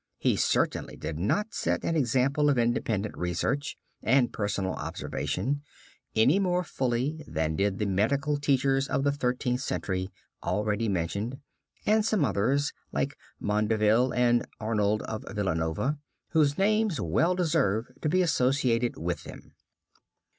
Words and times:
He 0.17 0.35
certainly 0.35 0.97
did 0.97 1.19
not 1.19 1.53
set 1.53 1.83
an 1.83 1.95
example 1.95 2.49
of 2.49 2.57
independent 2.57 3.15
research 3.15 3.77
and 4.01 4.33
personal 4.33 4.73
observation, 4.73 5.61
any 6.15 6.39
more 6.39 6.63
fully, 6.63 7.23
than 7.27 7.55
did 7.55 7.77
the 7.77 7.85
medical 7.85 8.37
teachers 8.39 8.87
of 8.87 9.03
the 9.03 9.11
Thirteenth 9.11 9.61
Century 9.61 10.09
already 10.41 10.89
mentioned, 10.89 11.37
and 11.85 12.03
some 12.03 12.25
others, 12.25 12.73
like 12.91 13.15
Mondaville 13.39 14.11
and 14.15 14.43
Arnold 14.59 15.03
of 15.03 15.23
Villanova, 15.29 15.99
whose 16.29 16.57
names 16.57 16.99
well 16.99 17.35
deserve 17.35 17.85
to 18.01 18.09
be 18.09 18.23
associated 18.23 18.97
with 18.97 19.23
them. 19.25 19.53